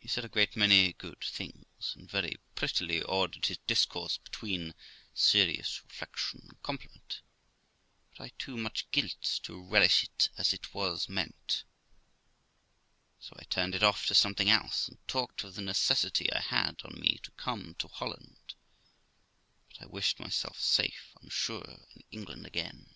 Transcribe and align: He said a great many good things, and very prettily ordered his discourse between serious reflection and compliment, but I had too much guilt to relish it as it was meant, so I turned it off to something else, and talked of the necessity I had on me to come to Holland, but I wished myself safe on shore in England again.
He 0.00 0.08
said 0.08 0.24
a 0.24 0.28
great 0.28 0.56
many 0.56 0.94
good 0.94 1.22
things, 1.22 1.94
and 1.94 2.10
very 2.10 2.40
prettily 2.56 3.00
ordered 3.02 3.46
his 3.46 3.58
discourse 3.68 4.16
between 4.18 4.74
serious 5.14 5.80
reflection 5.84 6.40
and 6.48 6.60
compliment, 6.64 7.20
but 8.10 8.20
I 8.20 8.24
had 8.24 8.38
too 8.40 8.56
much 8.56 8.90
guilt 8.90 9.38
to 9.44 9.62
relish 9.62 10.02
it 10.02 10.30
as 10.36 10.52
it 10.52 10.74
was 10.74 11.08
meant, 11.08 11.62
so 13.20 13.36
I 13.38 13.44
turned 13.44 13.76
it 13.76 13.84
off 13.84 14.06
to 14.06 14.14
something 14.16 14.50
else, 14.50 14.88
and 14.88 14.98
talked 15.06 15.44
of 15.44 15.54
the 15.54 15.62
necessity 15.62 16.32
I 16.32 16.40
had 16.40 16.82
on 16.84 16.98
me 16.98 17.20
to 17.22 17.30
come 17.36 17.76
to 17.76 17.86
Holland, 17.86 18.56
but 19.68 19.80
I 19.82 19.86
wished 19.86 20.18
myself 20.18 20.58
safe 20.60 21.12
on 21.22 21.28
shore 21.28 21.86
in 21.94 22.02
England 22.10 22.44
again. 22.44 22.92